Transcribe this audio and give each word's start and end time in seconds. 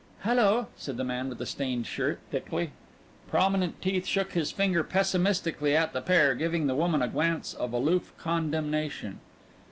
"Hello," 0.23 0.65
said 0.75 0.97
the 0.97 1.03
man 1.03 1.29
with 1.29 1.37
the 1.37 1.45
stained 1.45 1.85
shirt 1.85 2.17
thickly. 2.31 2.71
Prominent 3.29 3.79
teeth 3.83 4.07
shook 4.07 4.31
his 4.33 4.51
finger 4.51 4.83
pessimistically 4.83 5.75
at 5.77 5.93
the 5.93 6.01
pair, 6.01 6.33
giving 6.33 6.65
the 6.65 6.73
woman 6.73 7.03
a 7.03 7.07
glance 7.07 7.53
of 7.53 7.71
aloof 7.71 8.11
condemnation. 8.17 9.19